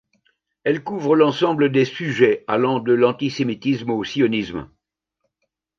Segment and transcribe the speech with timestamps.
[0.63, 4.67] Elle couvre l'ensemble des sujets, allant de l'antisémitisme au sionisme.